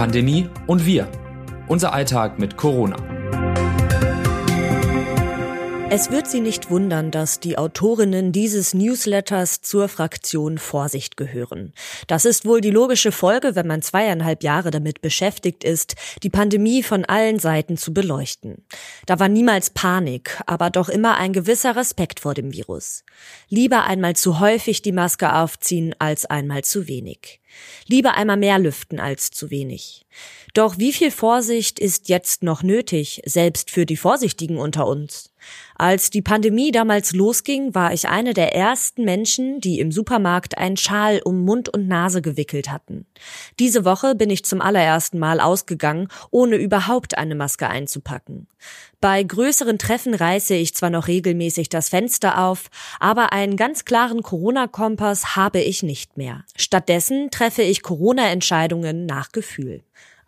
[0.00, 1.08] Pandemie und wir.
[1.68, 3.19] Unser Alltag mit Corona.
[5.92, 11.72] Es wird Sie nicht wundern, dass die Autorinnen dieses Newsletters zur Fraktion Vorsicht gehören.
[12.06, 16.84] Das ist wohl die logische Folge, wenn man zweieinhalb Jahre damit beschäftigt ist, die Pandemie
[16.84, 18.64] von allen Seiten zu beleuchten.
[19.06, 23.02] Da war niemals Panik, aber doch immer ein gewisser Respekt vor dem Virus.
[23.48, 27.40] Lieber einmal zu häufig die Maske aufziehen als einmal zu wenig.
[27.88, 30.06] Lieber einmal mehr lüften als zu wenig.
[30.54, 35.29] Doch wie viel Vorsicht ist jetzt noch nötig, selbst für die Vorsichtigen unter uns?
[35.76, 40.76] Als die Pandemie damals losging, war ich eine der ersten Menschen, die im Supermarkt einen
[40.76, 43.06] Schal um Mund und Nase gewickelt hatten.
[43.58, 48.46] Diese Woche bin ich zum allerersten Mal ausgegangen, ohne überhaupt eine Maske einzupacken.
[49.00, 54.22] Bei größeren Treffen reiße ich zwar noch regelmäßig das Fenster auf, aber einen ganz klaren
[54.22, 56.44] Corona-Kompass habe ich nicht mehr.
[56.56, 59.82] Stattdessen treffe ich Corona-Entscheidungen nach Gefühl.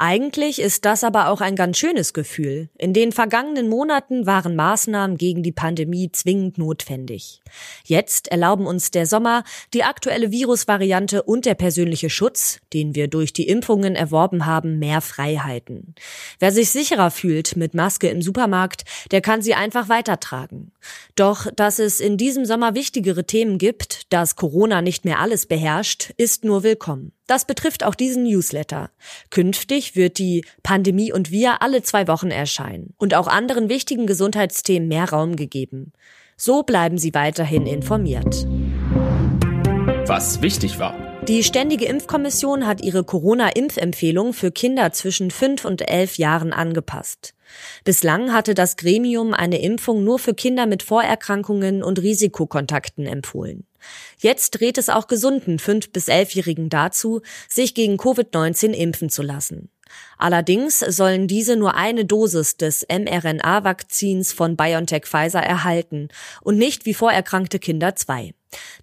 [0.05, 2.69] Eigentlich ist das aber auch ein ganz schönes Gefühl.
[2.77, 7.41] In den vergangenen Monaten waren Maßnahmen gegen die Pandemie zwingend notwendig.
[7.85, 13.33] Jetzt erlauben uns der Sommer, die aktuelle Virusvariante und der persönliche Schutz, den wir durch
[13.33, 15.95] die Impfungen erworben haben, mehr Freiheiten.
[16.41, 20.73] Wer sich sicherer fühlt mit Maske im Supermarkt, der kann sie einfach weitertragen.
[21.15, 26.13] Doch, dass es in diesem Sommer wichtigere Themen gibt, dass Corona nicht mehr alles beherrscht,
[26.17, 27.13] ist nur willkommen.
[27.27, 28.91] Das betrifft auch diesen Newsletter.
[29.31, 34.89] Künftig wird die Pandemie und wir alle zwei Wochen erscheinen und auch anderen wichtigen Gesundheitsthemen
[34.89, 35.93] mehr Raum gegeben.
[36.37, 38.47] So bleiben Sie weiterhin informiert.
[40.07, 40.97] Was wichtig war.
[41.29, 47.35] Die Ständige Impfkommission hat ihre Corona-Impfempfehlung für Kinder zwischen fünf und elf Jahren angepasst.
[47.85, 53.65] Bislang hatte das Gremium eine Impfung nur für Kinder mit Vorerkrankungen und Risikokontakten empfohlen.
[54.19, 59.71] Jetzt dreht es auch gesunden fünf bis elfjährigen dazu, sich gegen Covid-19 impfen zu lassen.
[60.19, 66.09] Allerdings sollen diese nur eine Dosis des mRNA-Vakzins von BioNTech Pfizer erhalten
[66.41, 68.33] und nicht wie vorerkrankte Kinder zwei.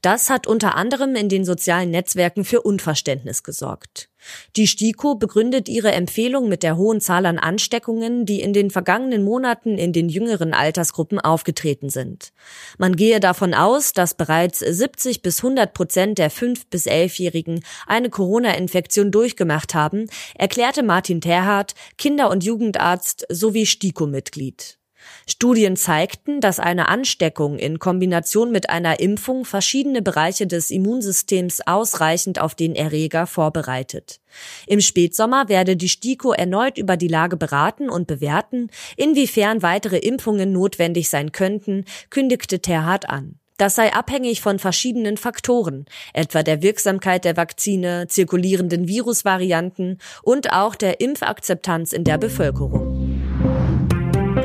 [0.02, 4.10] Das hat unter anderem in den sozialen Netzwerken für Unverständnis gesorgt.
[4.56, 9.24] Die STIKO begründet ihre Empfehlung mit der hohen Zahl an Ansteckungen, die in den vergangenen
[9.24, 12.34] Monaten in den jüngeren Altersgruppen aufgetreten sind.
[12.78, 18.10] Man gehe davon aus, dass bereits 70 bis 100 Prozent der 5- bis 11-Jährigen eine
[18.10, 24.79] Corona-Infektion durchgemacht haben, erklärte Martin Terhardt, Kinder- und Jugendarzt sowie STIKO-Mitglied.
[25.28, 32.40] Studien zeigten, dass eine Ansteckung in Kombination mit einer Impfung verschiedene Bereiche des Immunsystems ausreichend
[32.40, 34.20] auf den Erreger vorbereitet.
[34.68, 40.52] Im Spätsommer werde die STIKO erneut über die Lage beraten und bewerten, inwiefern weitere Impfungen
[40.52, 43.40] notwendig sein könnten, kündigte Terhardt an.
[43.60, 45.84] Das sei abhängig von verschiedenen Faktoren,
[46.14, 53.19] etwa der Wirksamkeit der Vakzine, zirkulierenden Virusvarianten und auch der Impfakzeptanz in der Bevölkerung.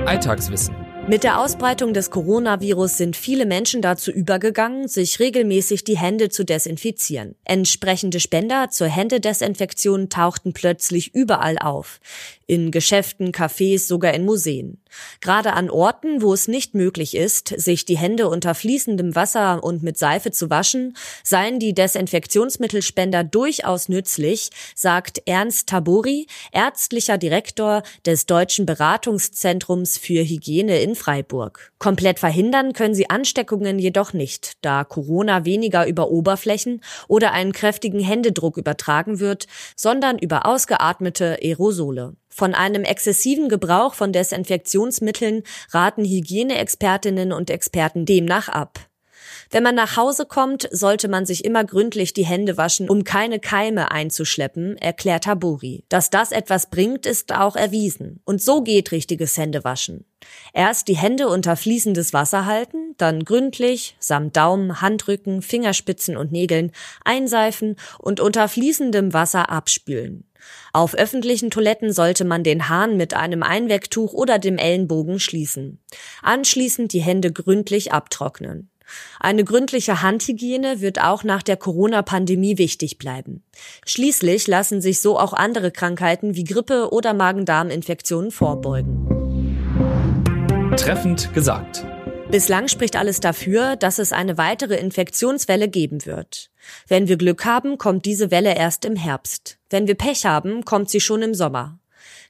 [0.06, 0.74] Alltagswissen.
[1.06, 6.44] Mit der Ausbreitung des Coronavirus sind viele Menschen dazu übergegangen, sich regelmäßig die Hände zu
[6.44, 7.34] desinfizieren.
[7.44, 12.00] Entsprechende Spender zur Händedesinfektion tauchten plötzlich überall auf
[12.46, 14.78] in Geschäften, Cafés, sogar in Museen.
[15.20, 19.82] Gerade an Orten, wo es nicht möglich ist, sich die Hände unter fließendem Wasser und
[19.82, 28.26] mit Seife zu waschen, seien die Desinfektionsmittelspender durchaus nützlich, sagt Ernst Tabori, ärztlicher Direktor des
[28.26, 31.72] Deutschen Beratungszentrums für Hygiene in Freiburg.
[31.78, 38.00] Komplett verhindern können sie Ansteckungen jedoch nicht, da Corona weniger über Oberflächen oder einen kräftigen
[38.00, 42.16] Händedruck übertragen wird, sondern über ausgeatmete Aerosole.
[42.36, 48.80] Von einem exzessiven Gebrauch von Desinfektionsmitteln raten Hygieneexpertinnen und Experten demnach ab.
[49.52, 53.38] Wenn man nach Hause kommt, sollte man sich immer gründlich die Hände waschen, um keine
[53.38, 55.84] Keime einzuschleppen, erklärt Taburi.
[55.88, 58.20] Dass das etwas bringt, ist auch erwiesen.
[58.24, 60.04] Und so geht richtiges Händewaschen.
[60.52, 66.72] Erst die Hände unter fließendes Wasser halten, dann gründlich, samt Daumen, Handrücken, Fingerspitzen und Nägeln,
[67.04, 70.24] einseifen und unter fließendem Wasser abspülen.
[70.72, 75.78] Auf öffentlichen Toiletten sollte man den Hahn mit einem Einwegtuch oder dem Ellenbogen schließen.
[76.22, 78.70] Anschließend die Hände gründlich abtrocknen.
[79.18, 83.42] Eine gründliche Handhygiene wird auch nach der Corona-Pandemie wichtig bleiben.
[83.86, 89.08] Schließlich lassen sich so auch andere Krankheiten wie Grippe oder Magen-Darm-Infektionen vorbeugen.
[90.76, 91.86] Treffend gesagt.
[92.34, 96.50] Bislang spricht alles dafür, dass es eine weitere Infektionswelle geben wird.
[96.88, 99.58] Wenn wir Glück haben, kommt diese Welle erst im Herbst.
[99.70, 101.78] Wenn wir Pech haben, kommt sie schon im Sommer.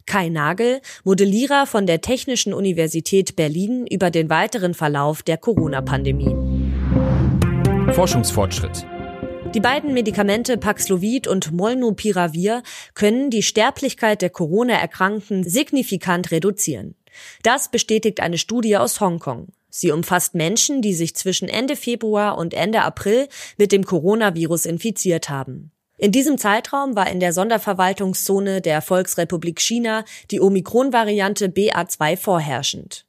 [0.04, 6.36] Kai Nagel, Modellierer von der Technischen Universität Berlin über den weiteren Verlauf der Corona-Pandemie.
[7.94, 8.84] Forschungsfortschritt.
[9.54, 12.62] Die beiden Medikamente Paxlovid und Molnupiravir
[12.92, 16.94] können die Sterblichkeit der Corona-Erkrankten signifikant reduzieren.
[17.42, 19.48] Das bestätigt eine Studie aus Hongkong.
[19.76, 23.26] Sie umfasst Menschen, die sich zwischen Ende Februar und Ende April
[23.56, 25.72] mit dem Coronavirus infiziert haben.
[25.98, 33.04] In diesem Zeitraum war in der Sonderverwaltungszone der Volksrepublik China die Omikron-Variante BA2 vorherrschend.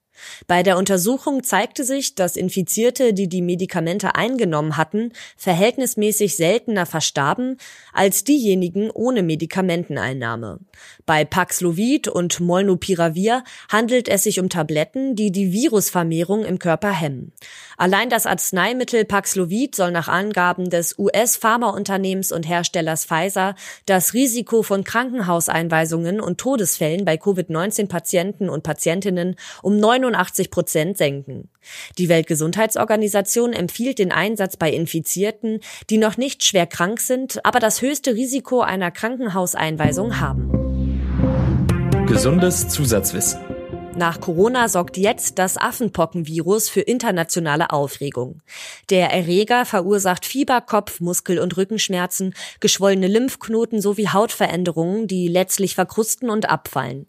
[0.48, 7.58] Bei der Untersuchung zeigte sich, dass Infizierte, die die Medikamente eingenommen hatten, verhältnismäßig seltener verstarben
[7.94, 10.60] als diejenigen ohne Medikamenteneinnahme.
[11.06, 17.32] Bei Paxlovid und Molnupiravir handelt es sich um Tabletten, die die Virusvermehrung im Körper hemmen.
[17.78, 23.56] Allein das Arzneimittel Paxlovid soll nach Angaben des US-Pharmaunternehmens und Herstellers Pfizer
[23.86, 30.15] das Risiko von Krankenhauseinweisungen und Todesfällen bei Covid-19-Patienten und Patientinnen um 89
[30.50, 31.50] Prozent senken.
[31.98, 35.60] Die Weltgesundheitsorganisation empfiehlt den Einsatz bei Infizierten,
[35.90, 40.52] die noch nicht schwer krank sind, aber das höchste Risiko einer Krankenhauseinweisung haben.
[42.08, 43.45] Gesundes Zusatzwissen.
[43.98, 48.42] Nach Corona sorgt jetzt das Affenpockenvirus für internationale Aufregung.
[48.90, 56.30] Der Erreger verursacht Fieber, Kopf, Muskel- und Rückenschmerzen, geschwollene Lymphknoten sowie Hautveränderungen, die letztlich verkrusten
[56.30, 57.08] und abfallen.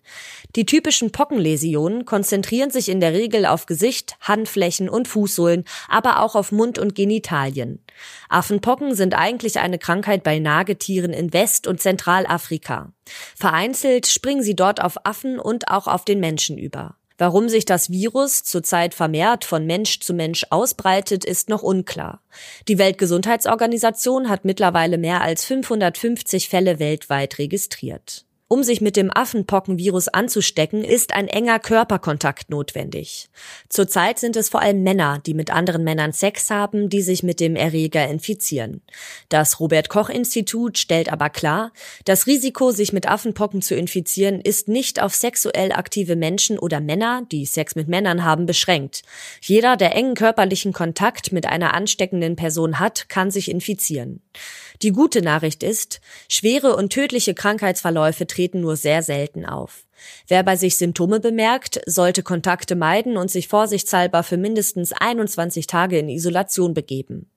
[0.54, 6.36] Die typischen Pockenläsionen konzentrieren sich in der Regel auf Gesicht, Handflächen und Fußsohlen, aber auch
[6.36, 7.84] auf Mund und Genitalien.
[8.28, 12.92] Affenpocken sind eigentlich eine Krankheit bei Nagetieren in West- und Zentralafrika.
[13.36, 16.96] Vereinzelt springen sie dort auf Affen und auch auf den Menschen über.
[17.18, 22.20] Warum sich das Virus zurzeit vermehrt von Mensch zu Mensch ausbreitet, ist noch unklar.
[22.68, 28.25] Die Weltgesundheitsorganisation hat mittlerweile mehr als 550 Fälle weltweit registriert.
[28.48, 33.28] Um sich mit dem Affenpockenvirus anzustecken, ist ein enger Körperkontakt notwendig.
[33.68, 37.40] Zurzeit sind es vor allem Männer, die mit anderen Männern Sex haben, die sich mit
[37.40, 38.82] dem Erreger infizieren.
[39.28, 41.72] Das Robert Koch Institut stellt aber klar,
[42.04, 47.26] das Risiko, sich mit Affenpocken zu infizieren, ist nicht auf sexuell aktive Menschen oder Männer,
[47.32, 49.02] die Sex mit Männern haben, beschränkt.
[49.40, 54.22] Jeder, der engen körperlichen Kontakt mit einer ansteckenden Person hat, kann sich infizieren.
[54.82, 59.84] Die gute Nachricht ist, schwere und tödliche Krankheitsverläufe treten nur sehr selten auf.
[60.28, 65.98] Wer bei sich Symptome bemerkt, sollte Kontakte meiden und sich vorsichtshalber für mindestens 21 Tage
[65.98, 67.30] in Isolation begeben.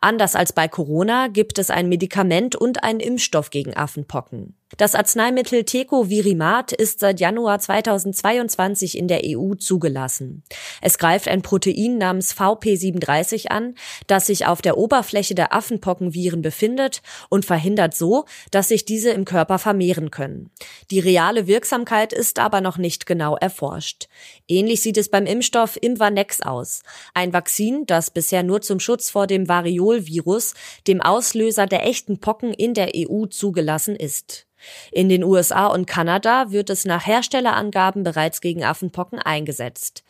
[0.00, 4.54] Anders als bei Corona gibt es ein Medikament und einen Impfstoff gegen Affenpocken.
[4.76, 10.42] Das Arzneimittel Tecovirimat ist seit Januar 2022 in der EU zugelassen.
[10.82, 13.76] Es greift ein Protein namens VP37 an,
[14.08, 19.24] das sich auf der Oberfläche der Affenpockenviren befindet und verhindert so, dass sich diese im
[19.24, 20.50] Körper vermehren können.
[20.90, 24.08] Die reale Wirksamkeit ist aber noch nicht genau erforscht.
[24.48, 26.82] Ähnlich sieht es beim Impfstoff Imvanex aus.
[27.14, 30.54] Ein Vakzin, das bisher nur zum Schutz vor dem Variolvirus,
[30.88, 34.46] dem Auslöser der echten Pocken in der EU zugelassen ist.
[34.92, 40.04] In den USA und Kanada wird es nach Herstellerangaben bereits gegen Affenpocken eingesetzt.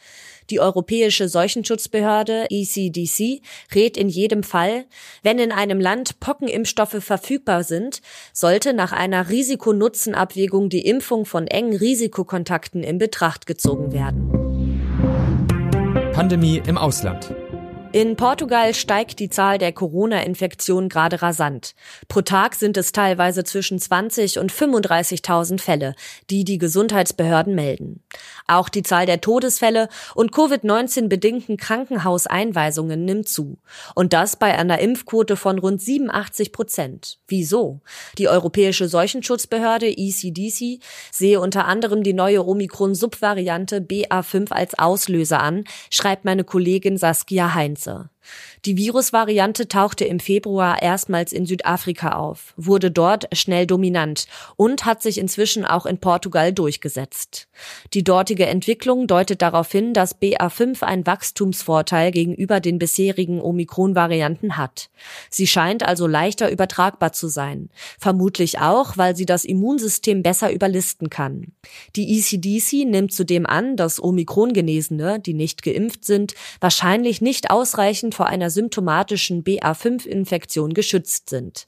[0.50, 3.42] Die Europäische Seuchenschutzbehörde ECDC
[3.74, 4.84] rät in jedem Fall,
[5.22, 8.00] wenn in einem Land Pockenimpfstoffe verfügbar sind,
[8.32, 14.46] sollte nach einer Risiko-Nutzen-Abwägung die Impfung von engen Risikokontakten in Betracht gezogen werden.
[16.12, 17.34] Pandemie im Ausland.
[17.96, 21.74] In Portugal steigt die Zahl der Corona-Infektionen gerade rasant.
[22.08, 25.94] Pro Tag sind es teilweise zwischen 20 und 35.000 Fälle,
[26.28, 28.02] die die Gesundheitsbehörden melden.
[28.46, 33.56] Auch die Zahl der Todesfälle und Covid-19 bedingten Krankenhauseinweisungen nimmt zu.
[33.94, 37.18] Und das bei einer Impfquote von rund 87 Prozent.
[37.28, 37.80] Wieso?
[38.18, 46.26] Die Europäische Seuchenschutzbehörde ECDC sehe unter anderem die neue Omikron-Subvariante BA5 als Auslöser an, schreibt
[46.26, 47.85] meine Kollegin Saskia Heinz.
[47.86, 48.10] 있어.
[48.64, 55.02] Die Virusvariante tauchte im Februar erstmals in Südafrika auf, wurde dort schnell dominant und hat
[55.02, 57.48] sich inzwischen auch in Portugal durchgesetzt.
[57.94, 64.90] Die dortige Entwicklung deutet darauf hin, dass BA5 einen Wachstumsvorteil gegenüber den bisherigen Omikron-Varianten hat.
[65.30, 71.10] Sie scheint also leichter übertragbar zu sein, vermutlich auch, weil sie das Immunsystem besser überlisten
[71.10, 71.52] kann.
[71.94, 78.26] Die ECDC nimmt zudem an, dass Omikron-Genesene, die nicht geimpft sind, wahrscheinlich nicht ausreichend vor
[78.26, 81.66] einer symptomatischen BA5-Infektion geschützt sind.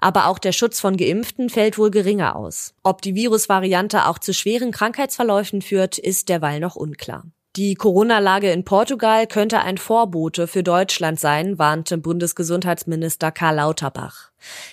[0.00, 2.72] Aber auch der Schutz von Geimpften fällt wohl geringer aus.
[2.82, 7.24] Ob die Virusvariante auch zu schweren Krankheitsverläufen führt, ist derweil noch unklar.
[7.56, 14.30] Die Corona-Lage in Portugal könnte ein Vorbote für Deutschland sein, warnte Bundesgesundheitsminister Karl Lauterbach.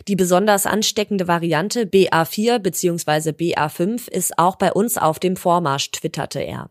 [0.08, 3.32] Die besonders ansteckende Variante BA4 bzw.
[3.32, 6.70] BA5 ist auch bei uns auf dem Vormarsch, twitterte er.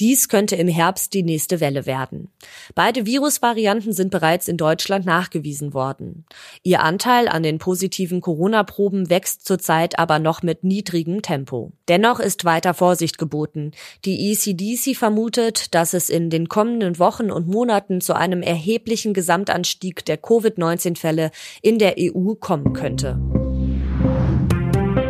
[0.00, 2.28] Dies könnte im Herbst die nächste Welle werden.
[2.74, 6.24] Beide Virusvarianten sind bereits in Deutschland nachgewiesen worden.
[6.62, 11.72] Ihr Anteil an den positiven Corona-Proben wächst zurzeit aber noch mit niedrigem Tempo.
[11.88, 13.72] Dennoch ist weiter Vorsicht geboten.
[14.04, 20.04] Die ECDC vermutet, dass es in den kommenden Wochen und Monaten zu einem erheblichen Gesamtanstieg
[20.04, 21.30] der Covid-19-Fälle
[21.62, 23.18] in der EU kommen könnte.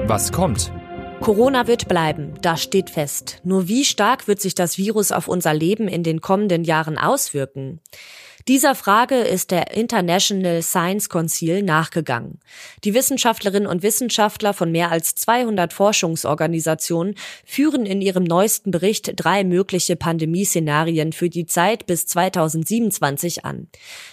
[0.06, 0.70] Was kommt?
[1.20, 3.40] Corona wird bleiben, das steht fest.
[3.42, 7.80] Nur wie stark wird sich das Virus auf unser Leben in den kommenden Jahren auswirken?
[8.48, 12.38] Dieser Frage ist der International Science Council nachgegangen.
[12.84, 19.42] Die Wissenschaftlerinnen und Wissenschaftler von mehr als 200 Forschungsorganisationen führen in ihrem neuesten Bericht drei
[19.42, 23.66] mögliche Pandemieszenarien für die Zeit bis 2027 an.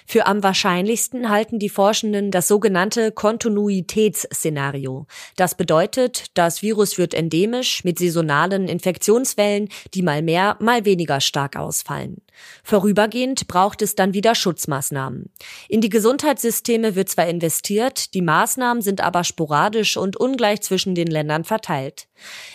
[0.08, 5.06] Für am wahrscheinlichsten halten die Forschenden das sogenannte Kontinuitätsszenario.
[5.36, 11.56] Das bedeutet, das Virus wird endemisch mit saisonalen Infektionswellen, die mal mehr, mal weniger stark
[11.56, 12.23] ausfallen.
[12.64, 15.32] Vorübergehend braucht es dann wieder Schutzmaßnahmen.
[15.70, 21.08] In die Gesundheitssysteme wird zwar investiert, die Maßnahmen sind aber sporadisch und ungleich zwischen den
[21.08, 22.08] Ländern verteilt.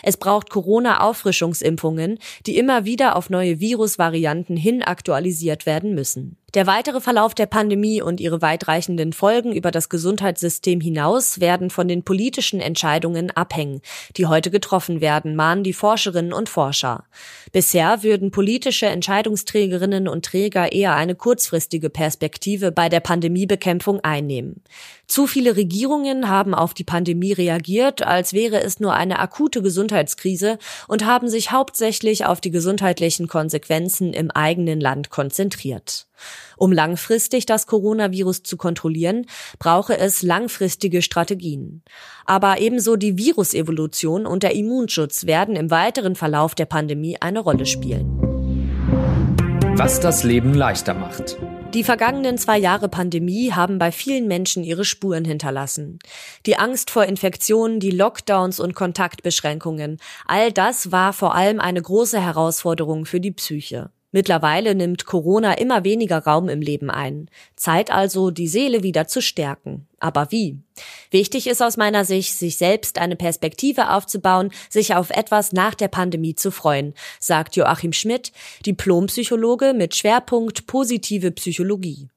[0.03, 6.39] Es braucht Corona-Auffrischungsimpfungen, die immer wieder auf neue Virusvarianten hin aktualisiert werden müssen.
[6.55, 11.87] Der weitere Verlauf der Pandemie und ihre weitreichenden Folgen über das Gesundheitssystem hinaus werden von
[11.87, 13.81] den politischen Entscheidungen abhängen,
[14.17, 17.03] die heute getroffen werden, mahnen die Forscherinnen und Forscher.
[17.51, 24.63] Bisher würden politische Entscheidungsträgerinnen und Träger eher eine kurzfristige Perspektive bei der Pandemiebekämpfung einnehmen.
[25.05, 30.57] Zu viele Regierungen haben auf die Pandemie reagiert, als wäre es nur eine akute Gesundheitskrise
[30.87, 36.07] und haben sich hauptsächlich auf die gesundheitlichen Konsequenzen im eigenen Land konzentriert.
[36.57, 39.25] Um langfristig das Coronavirus zu kontrollieren,
[39.57, 41.83] brauche es langfristige Strategien.
[42.25, 47.65] Aber ebenso die Virusevolution und der Immunschutz werden im weiteren Verlauf der Pandemie eine Rolle
[47.65, 48.19] spielen.
[49.75, 51.37] Was das Leben leichter macht.
[51.75, 55.99] Die vergangenen zwei Jahre Pandemie haben bei vielen Menschen ihre Spuren hinterlassen.
[56.47, 62.19] Die Angst vor Infektionen, die Lockdowns und Kontaktbeschränkungen, all das war vor allem eine große
[62.19, 63.91] Herausforderung für die Psyche.
[64.11, 67.29] Mittlerweile nimmt Corona immer weniger Raum im Leben ein.
[67.55, 69.87] Zeit also, die Seele wieder zu stärken.
[69.99, 70.57] Aber wie?
[71.11, 75.89] Wichtig ist aus meiner Sicht, sich selbst eine Perspektive aufzubauen, sich auf etwas nach der
[75.89, 78.31] Pandemie zu freuen, sagt Joachim Schmidt,
[78.65, 82.07] Diplompsychologe mit Schwerpunkt positive Psychologie.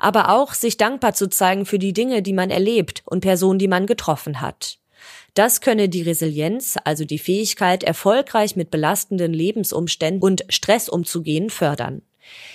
[0.00, 3.68] Aber auch sich dankbar zu zeigen für die Dinge, die man erlebt und Personen, die
[3.68, 4.78] man getroffen hat.
[5.34, 12.02] Das könne die Resilienz, also die Fähigkeit, erfolgreich mit belastenden Lebensumständen und Stress umzugehen, fördern.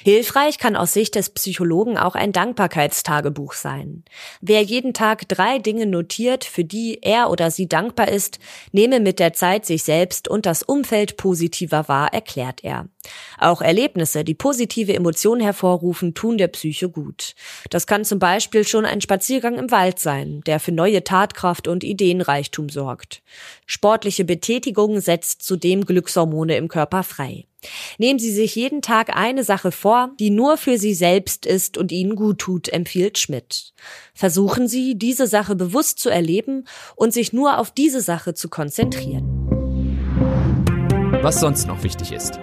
[0.04, 4.04] Hilfreich kann aus Sicht des Psychologen auch ein Dankbarkeitstagebuch sein.
[4.42, 8.40] Wer jeden Tag drei Dinge notiert, für die er oder sie dankbar ist,
[8.72, 12.88] nehme mit der Zeit sich selbst und das Umfeld positiver wahr, erklärt er.
[13.38, 17.36] Auch Erlebnisse, die positive Emotionen hervorrufen, tun der Psyche gut.
[17.70, 21.84] Das kann zum Beispiel schon ein Spaziergang im Wald sein, der für neue Tatkraft und
[21.84, 23.22] Ideenreichtum sorgt.
[23.66, 27.46] Sportliche Betätigung setzt zudem Glückshormone im Körper frei.
[27.98, 31.92] Nehmen Sie sich jeden Tag eine Sache vor, die nur für Sie selbst ist und
[31.92, 33.74] Ihnen gut tut, empfiehlt Schmidt.
[34.14, 36.66] Versuchen Sie, diese Sache bewusst zu erleben
[36.96, 39.48] und sich nur auf diese Sache zu konzentrieren.
[41.22, 42.40] Was sonst noch wichtig ist.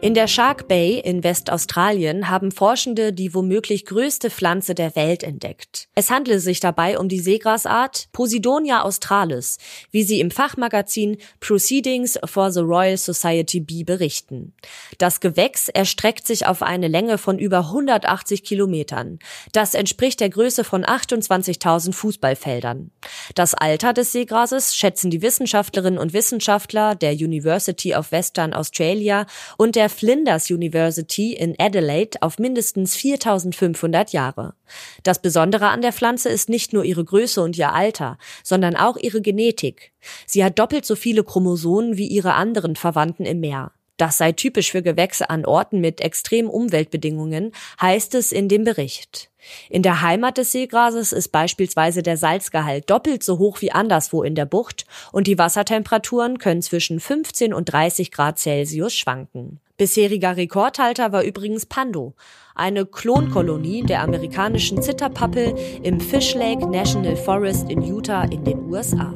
[0.00, 5.88] In der Shark Bay in Westaustralien haben Forschende die womöglich größte Pflanze der Welt entdeckt.
[5.96, 9.58] Es handele sich dabei um die Seegrasart Posidonia australis,
[9.90, 14.54] wie sie im Fachmagazin Proceedings for the Royal Society B berichten.
[14.98, 19.18] Das Gewächs erstreckt sich auf eine Länge von über 180 Kilometern.
[19.50, 22.92] Das entspricht der Größe von 28.000 Fußballfeldern.
[23.34, 29.26] Das Alter des Seegrases schätzen die Wissenschaftlerinnen und Wissenschaftler der University of Western Australia
[29.56, 34.54] und der Flinders University in Adelaide auf mindestens 4500 Jahre.
[35.02, 38.96] Das Besondere an der Pflanze ist nicht nur ihre Größe und ihr Alter, sondern auch
[38.96, 39.92] ihre Genetik.
[40.26, 43.72] Sie hat doppelt so viele Chromosomen wie ihre anderen Verwandten im Meer.
[43.98, 47.52] Das sei typisch für Gewächse an Orten mit extremen Umweltbedingungen,
[47.82, 49.28] heißt es in dem Bericht.
[49.68, 54.36] In der Heimat des Seegrases ist beispielsweise der Salzgehalt doppelt so hoch wie anderswo in
[54.36, 59.60] der Bucht und die Wassertemperaturen können zwischen 15 und 30 Grad Celsius schwanken.
[59.78, 62.14] Bisheriger Rekordhalter war übrigens Pando,
[62.56, 65.54] eine Klonkolonie der amerikanischen Zitterpappel
[65.84, 69.14] im Fish Lake National Forest in Utah in den USA.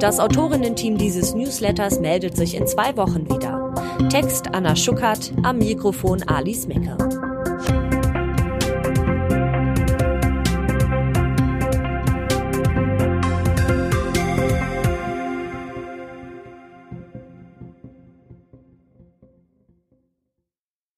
[0.00, 3.72] Das Autorinnen-Team dieses Newsletters meldet sich in zwei Wochen wieder.
[4.10, 7.23] Text Anna Schuckert, am Mikrofon Alice Mecke.